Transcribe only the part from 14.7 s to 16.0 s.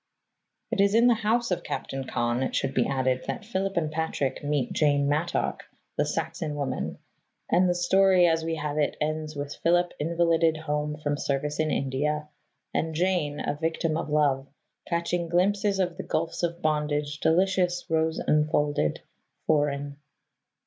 catching "glimpses of